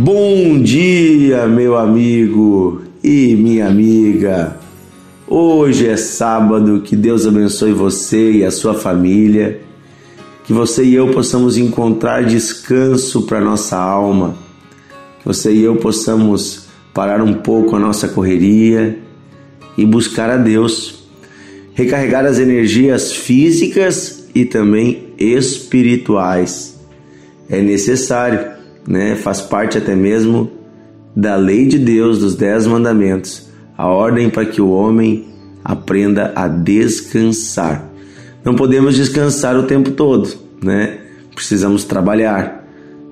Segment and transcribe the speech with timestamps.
[0.00, 4.56] Bom dia, meu amigo e minha amiga.
[5.26, 9.60] Hoje é sábado, que Deus abençoe você e a sua família.
[10.44, 14.36] Que você e eu possamos encontrar descanso para nossa alma.
[15.18, 19.00] Que você e eu possamos parar um pouco a nossa correria
[19.76, 21.08] e buscar a Deus.
[21.74, 26.78] Recarregar as energias físicas e também espirituais.
[27.50, 28.57] É necessário
[28.88, 29.14] né?
[29.14, 30.50] Faz parte até mesmo
[31.14, 35.26] da lei de Deus, dos dez mandamentos, a ordem para que o homem
[35.62, 37.90] aprenda a descansar.
[38.42, 41.00] Não podemos descansar o tempo todo, né?
[41.34, 42.66] Precisamos trabalhar,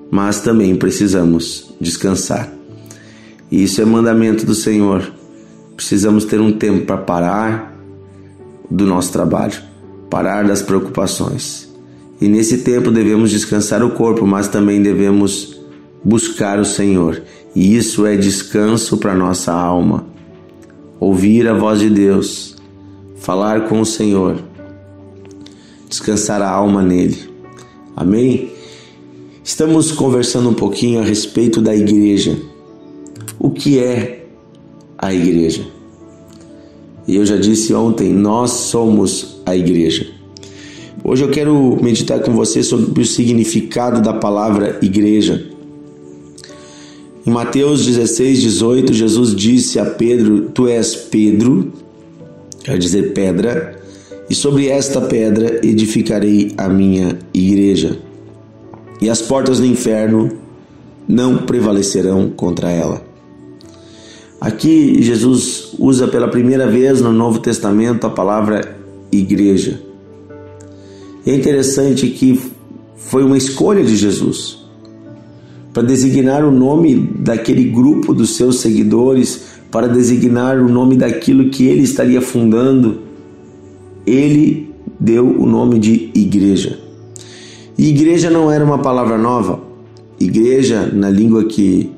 [0.09, 2.51] mas também precisamos descansar.
[3.51, 5.11] E isso é mandamento do Senhor.
[5.75, 7.77] Precisamos ter um tempo para parar
[8.69, 9.61] do nosso trabalho,
[10.09, 11.71] parar das preocupações.
[12.19, 15.56] E nesse tempo devemos descansar o corpo, mas também devemos
[16.03, 17.21] buscar o Senhor,
[17.55, 20.05] e isso é descanso para nossa alma.
[20.99, 22.55] Ouvir a voz de Deus,
[23.17, 24.41] falar com o Senhor,
[25.89, 27.29] descansar a alma nele.
[27.95, 28.51] Amém?
[29.43, 32.37] Estamos conversando um pouquinho a respeito da igreja.
[33.39, 34.25] O que é
[34.97, 35.65] a igreja?
[37.07, 40.07] E eu já disse ontem, nós somos a igreja.
[41.03, 45.56] Hoje eu quero meditar com você sobre o significado da palavra igreja.
[47.27, 51.73] Em Mateus 16, 18, Jesus disse a Pedro: Tu és Pedro,
[52.63, 53.77] quer dizer pedra,
[54.29, 57.99] e sobre esta pedra edificarei a minha igreja,
[59.01, 60.37] e as portas do inferno
[61.05, 63.05] não prevalecerão contra ela.
[64.39, 68.79] Aqui Jesus usa pela primeira vez no Novo Testamento a palavra
[69.11, 69.81] igreja.
[71.25, 72.39] É interessante que
[72.95, 74.56] foi uma escolha de Jesus
[75.77, 81.67] para designar o nome daquele grupo dos seus seguidores, para designar o nome daquilo que
[81.67, 83.01] ele estaria fundando,
[84.03, 86.79] ele deu o nome de igreja.
[87.77, 89.59] E igreja não era uma palavra nova.
[90.19, 91.91] Igreja, na língua que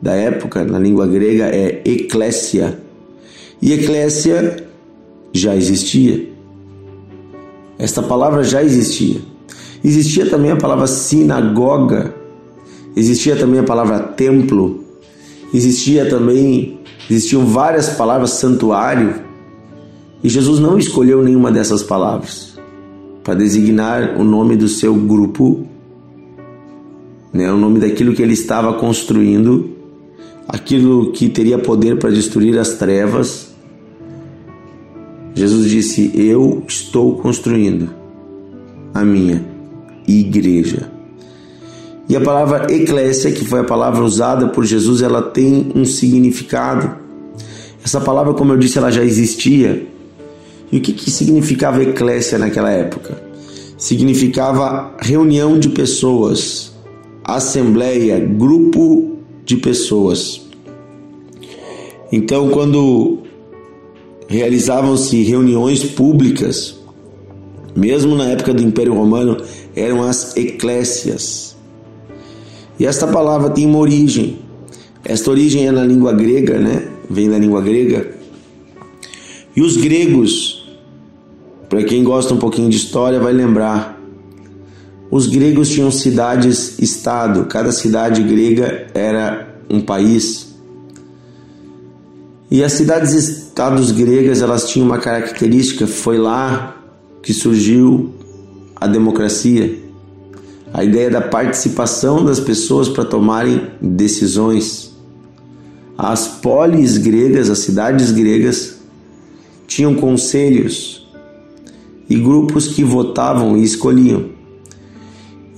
[0.00, 2.78] da época, na língua grega, é eclésia.
[3.60, 4.56] E eclésia
[5.34, 6.30] já existia.
[7.78, 9.20] Esta palavra já existia.
[9.84, 12.16] Existia também a palavra sinagoga,
[12.98, 14.82] Existia também a palavra templo,
[15.54, 19.14] existia também, existiam várias palavras santuário,
[20.20, 22.58] e Jesus não escolheu nenhuma dessas palavras
[23.22, 25.64] para designar o nome do seu grupo,
[27.32, 29.70] né, o nome daquilo que ele estava construindo,
[30.48, 33.54] aquilo que teria poder para destruir as trevas.
[35.36, 37.90] Jesus disse: Eu estou construindo
[38.92, 39.46] a minha
[40.04, 40.97] igreja.
[42.08, 46.96] E a palavra eclésia, que foi a palavra usada por Jesus, ela tem um significado.
[47.84, 49.86] Essa palavra, como eu disse, ela já existia.
[50.72, 53.22] E o que, que significava eclésia naquela época?
[53.76, 56.72] Significava reunião de pessoas,
[57.22, 60.40] assembleia, grupo de pessoas.
[62.10, 63.18] Então, quando
[64.28, 66.78] realizavam-se reuniões públicas,
[67.76, 69.36] mesmo na época do Império Romano,
[69.76, 71.57] eram as eclésias.
[72.78, 74.38] E esta palavra tem uma origem.
[75.04, 76.88] Esta origem é na língua grega, né?
[77.10, 78.10] Vem da língua grega.
[79.56, 80.68] E os gregos,
[81.68, 83.98] para quem gosta um pouquinho de história, vai lembrar.
[85.10, 90.54] Os gregos tinham cidades-estado, cada cidade grega era um país.
[92.50, 96.76] E as cidades-estados gregas, elas tinham uma característica, foi lá
[97.22, 98.14] que surgiu
[98.76, 99.87] a democracia
[100.78, 104.96] a ideia da participação das pessoas para tomarem decisões.
[105.98, 108.78] As polis gregas, as cidades gregas,
[109.66, 111.04] tinham conselhos
[112.08, 114.26] e grupos que votavam e escolhiam.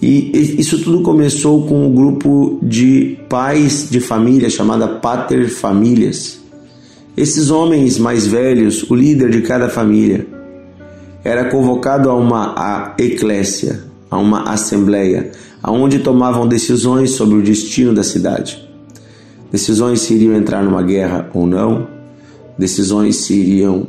[0.01, 6.41] E isso tudo começou com o um grupo de pais de família chamada pater famílias.
[7.15, 10.27] Esses homens mais velhos, o líder de cada família,
[11.23, 15.31] era convocado a uma a eclésia, a uma assembleia,
[15.63, 18.69] aonde tomavam decisões sobre o destino da cidade.
[19.53, 21.87] Decisões se iriam entrar numa guerra ou não,
[22.59, 23.87] decisões se iriam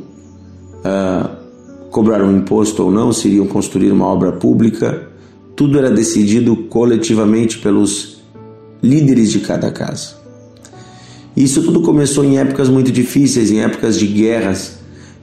[0.78, 1.42] uh,
[1.90, 5.08] cobrar um imposto ou não, se iriam construir uma obra pública.
[5.54, 8.22] Tudo era decidido coletivamente pelos
[8.82, 10.22] líderes de cada casa.
[11.36, 14.78] Isso tudo começou em épocas muito difíceis, em épocas de guerras.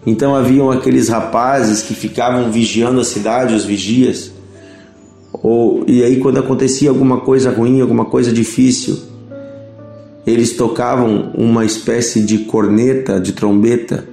[0.06, 4.32] Então haviam aqueles rapazes que ficavam vigiando a cidade, os vigias,
[5.42, 9.00] ou, e aí, quando acontecia alguma coisa ruim, alguma coisa difícil,
[10.28, 14.06] eles tocavam uma espécie de corneta, de trombeta,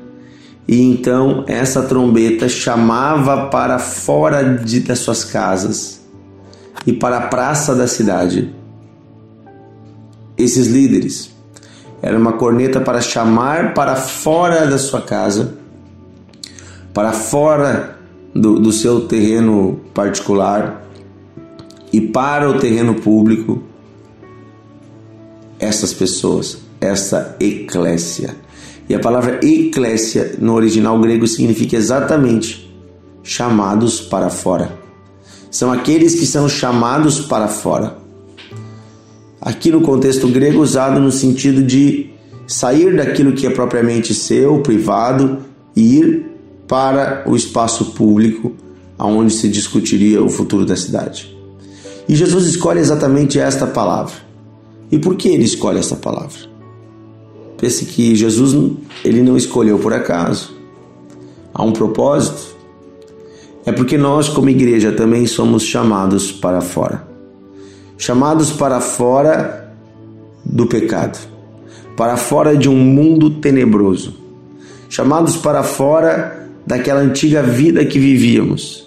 [0.68, 6.00] e então essa trombeta chamava para fora de, das suas casas
[6.86, 8.52] e para a praça da cidade.
[10.38, 11.30] Esses líderes
[12.02, 15.54] era uma corneta para chamar para fora da sua casa,
[16.92, 17.96] para fora
[18.34, 20.85] do, do seu terreno particular
[21.92, 23.62] e para o terreno público
[25.58, 28.34] essas pessoas, essa eclésia.
[28.88, 32.72] E a palavra eclésia no original grego significa exatamente
[33.22, 34.78] chamados para fora.
[35.50, 37.96] São aqueles que são chamados para fora.
[39.40, 42.10] Aqui no contexto grego usado no sentido de
[42.46, 45.38] sair daquilo que é propriamente seu, privado,
[45.74, 46.26] e ir
[46.68, 48.54] para o espaço público,
[48.98, 51.35] aonde se discutiria o futuro da cidade.
[52.08, 54.14] E Jesus escolhe exatamente esta palavra.
[54.90, 56.38] E por que ele escolhe esta palavra?
[57.58, 58.54] Pense que Jesus
[59.04, 60.54] ele não escolheu por acaso.
[61.52, 62.54] Há um propósito.
[63.64, 67.08] É porque nós, como igreja, também somos chamados para fora.
[67.98, 69.66] Chamados para fora
[70.44, 71.18] do pecado,
[71.96, 74.14] para fora de um mundo tenebroso,
[74.88, 78.85] chamados para fora daquela antiga vida que vivíamos,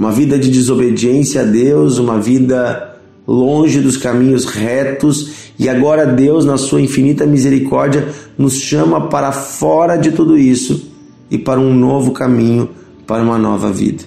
[0.00, 2.96] uma vida de desobediência a Deus, uma vida
[3.28, 8.08] longe dos caminhos retos, e agora Deus, na sua infinita misericórdia,
[8.38, 10.90] nos chama para fora de tudo isso
[11.30, 12.70] e para um novo caminho,
[13.06, 14.02] para uma nova vida.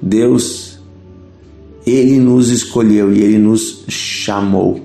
[0.00, 0.80] Deus,
[1.86, 4.80] Ele nos escolheu e Ele nos chamou.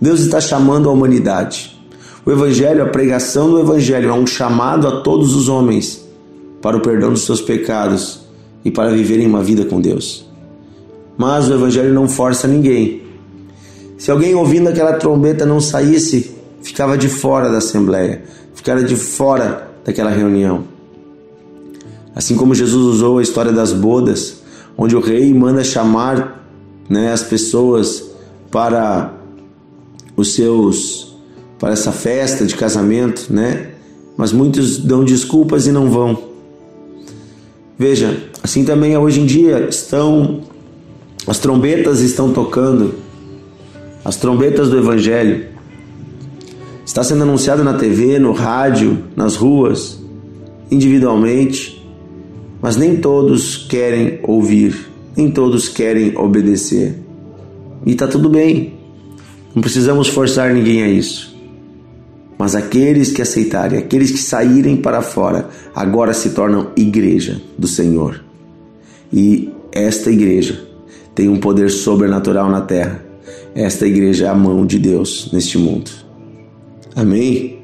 [0.00, 1.78] Deus está chamando a humanidade.
[2.26, 6.04] O Evangelho, a pregação do Evangelho é um chamado a todos os homens
[6.60, 8.26] para o perdão dos seus pecados
[8.64, 10.28] e para viverem uma vida com Deus
[11.18, 13.02] mas o Evangelho não força ninguém.
[13.98, 16.30] Se alguém ouvindo aquela trombeta não saísse,
[16.62, 18.22] ficava de fora da assembleia,
[18.54, 20.62] ficava de fora daquela reunião.
[22.14, 24.42] Assim como Jesus usou a história das bodas,
[24.76, 26.46] onde o rei manda chamar
[26.88, 28.04] né, as pessoas
[28.48, 29.12] para
[30.16, 31.08] os seus
[31.58, 33.72] para essa festa de casamento, né?
[34.16, 36.16] Mas muitos dão desculpas e não vão.
[37.76, 40.42] Veja, assim também hoje em dia estão
[41.28, 42.94] as trombetas estão tocando,
[44.02, 45.46] as trombetas do Evangelho.
[46.86, 50.02] Está sendo anunciado na TV, no rádio, nas ruas,
[50.70, 51.86] individualmente,
[52.62, 56.98] mas nem todos querem ouvir, nem todos querem obedecer.
[57.84, 58.72] E está tudo bem,
[59.54, 61.36] não precisamos forçar ninguém a isso.
[62.38, 68.27] Mas aqueles que aceitarem, aqueles que saírem para fora, agora se tornam igreja do Senhor.
[69.12, 70.68] E esta igreja
[71.14, 73.04] tem um poder sobrenatural na terra.
[73.54, 75.90] Esta igreja é a mão de Deus neste mundo.
[76.94, 77.58] Amém?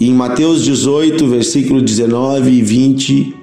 [0.00, 3.36] E em Mateus 18, versículo 19 e 20,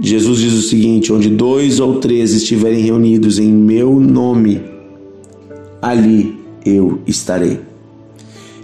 [0.00, 4.60] Jesus diz o seguinte: Onde dois ou três estiverem reunidos em meu nome,
[5.80, 6.36] ali
[6.66, 7.60] eu estarei.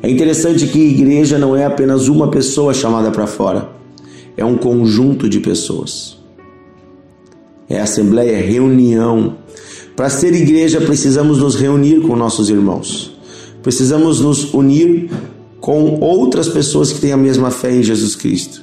[0.02, 3.70] É interessante que igreja não é apenas uma pessoa chamada para fora,
[4.36, 6.17] é um conjunto de pessoas
[7.68, 9.36] é assembleia, é reunião.
[9.94, 13.16] Para ser igreja, precisamos nos reunir com nossos irmãos.
[13.62, 15.10] Precisamos nos unir
[15.60, 18.62] com outras pessoas que têm a mesma fé em Jesus Cristo.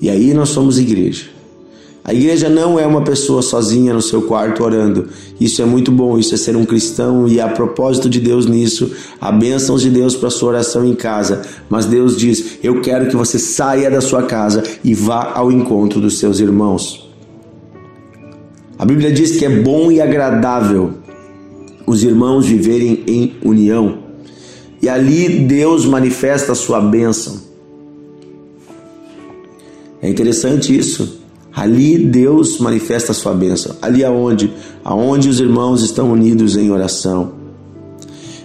[0.00, 1.26] E aí nós somos igreja.
[2.04, 5.08] A igreja não é uma pessoa sozinha no seu quarto orando.
[5.40, 8.90] Isso é muito bom, isso é ser um cristão e a propósito de Deus nisso,
[9.18, 11.40] a bênção de Deus para sua oração em casa.
[11.70, 15.98] Mas Deus diz: Eu quero que você saia da sua casa e vá ao encontro
[15.98, 17.03] dos seus irmãos.
[18.78, 20.94] A Bíblia diz que é bom e agradável
[21.86, 23.98] os irmãos viverem em união.
[24.82, 27.40] E ali Deus manifesta a sua bênção.
[30.02, 31.20] É interessante isso.
[31.54, 33.76] Ali Deus manifesta a sua bênção.
[33.80, 34.52] Ali aonde?
[34.82, 37.32] Aonde os irmãos estão unidos em oração.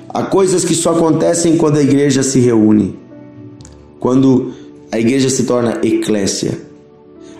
[0.07, 2.97] Há coisas que só acontecem quando a igreja se reúne.
[3.99, 4.53] Quando
[4.91, 6.57] a igreja se torna eclésia.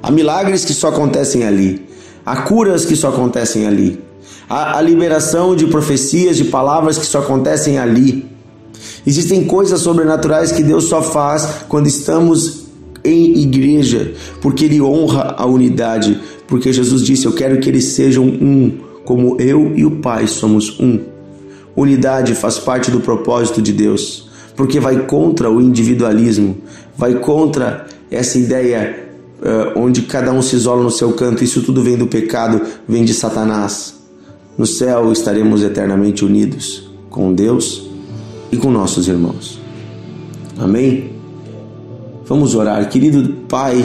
[0.01, 1.88] Há milagres que só acontecem ali.
[2.29, 3.99] Há curas que só acontecem ali.
[4.47, 8.23] Há a liberação de profecias, de palavras que só acontecem ali.
[9.03, 12.65] Existem coisas sobrenaturais que Deus só faz quando estamos
[13.03, 16.19] em igreja, porque Ele honra a unidade.
[16.47, 20.79] Porque Jesus disse: Eu quero que eles sejam um, como eu e o Pai somos
[20.79, 20.99] um.
[21.75, 26.57] Unidade faz parte do propósito de Deus, porque vai contra o individualismo,
[26.95, 29.08] vai contra essa ideia
[29.75, 33.13] onde cada um se isola no seu canto, isso tudo vem do pecado, vem de
[33.13, 33.95] Satanás.
[34.57, 37.89] no céu estaremos eternamente unidos com Deus
[38.51, 39.59] e com nossos irmãos.
[40.57, 41.11] Amém?
[42.25, 42.89] Vamos orar.
[42.89, 43.81] Querido Pai,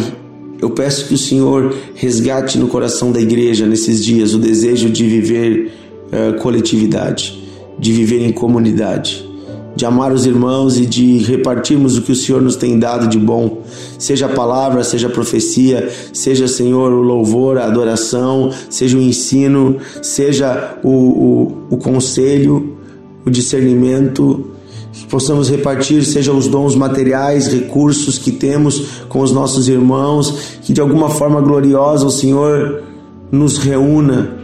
[0.60, 5.06] eu peço que o Senhor resgate no coração da igreja nesses dias o desejo de
[5.06, 5.72] viver
[6.08, 7.40] uh, coletividade,
[7.78, 9.33] de viver em comunidade
[9.76, 13.18] de amar os irmãos e de repartirmos o que o Senhor nos tem dado de
[13.18, 13.62] bom,
[13.98, 19.78] seja a palavra, seja a profecia, seja, Senhor, o louvor, a adoração, seja o ensino,
[20.02, 22.76] seja o, o, o conselho,
[23.24, 24.50] o discernimento,
[24.92, 30.72] que possamos repartir, seja os dons materiais, recursos que temos com os nossos irmãos, que
[30.72, 32.82] de alguma forma gloriosa o Senhor
[33.30, 34.36] nos reúna.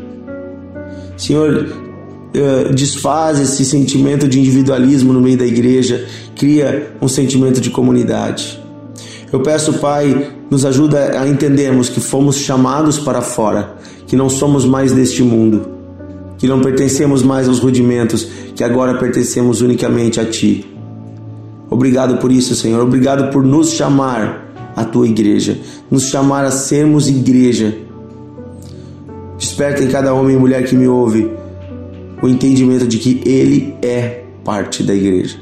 [1.16, 1.89] Senhor,
[2.34, 6.06] uh, desfaz esse sentimento de individualismo no meio da igreja,
[6.36, 8.60] cria um sentimento de comunidade.
[9.32, 14.64] Eu peço, Pai, nos ajuda a entendermos que fomos chamados para fora, que não somos
[14.64, 15.68] mais deste mundo,
[16.36, 20.66] que não pertencemos mais aos rudimentos, que agora pertencemos unicamente a Ti.
[21.68, 22.82] Obrigado por isso, Senhor.
[22.82, 25.56] Obrigado por nos chamar a Tua igreja,
[25.88, 27.76] nos chamar a sermos igreja.
[29.38, 31.39] Desperta em cada homem e mulher que me ouve
[32.22, 35.38] o entendimento de que ele é parte da igreja.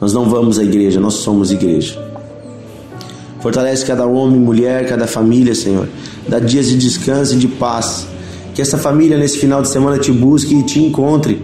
[0.00, 2.00] Nós não vamos à igreja, nós somos igreja.
[3.40, 5.88] Fortalece cada homem, mulher, cada família, Senhor.
[6.28, 8.06] Dá dias de descanso e de paz.
[8.54, 11.42] Que essa família nesse final de semana te busque e te encontre.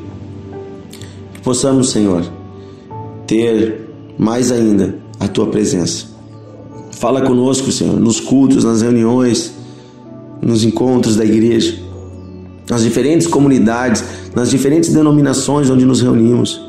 [1.34, 2.24] Que possamos, Senhor,
[3.26, 6.06] ter mais ainda a tua presença.
[6.92, 9.52] Fala conosco, Senhor, nos cultos, nas reuniões,
[10.42, 11.87] nos encontros da igreja
[12.68, 16.60] nas diferentes comunidades, nas diferentes denominações onde nos reunimos.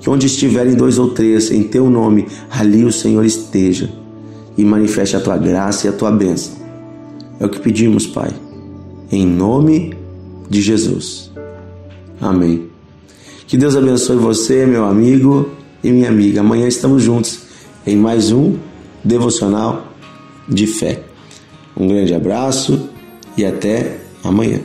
[0.00, 3.88] Que onde estiverem dois ou três em teu nome, ali o Senhor esteja
[4.56, 6.54] e manifeste a tua graça e a tua bênção.
[7.38, 8.30] É o que pedimos, Pai,
[9.10, 9.96] em nome
[10.48, 11.30] de Jesus.
[12.20, 12.68] Amém.
[13.46, 15.50] Que Deus abençoe você, meu amigo
[15.82, 16.40] e minha amiga.
[16.40, 17.40] Amanhã estamos juntos
[17.86, 18.56] em mais um
[19.04, 19.88] devocional
[20.48, 21.02] de fé.
[21.76, 22.88] Um grande abraço
[23.36, 24.60] e até amanhã.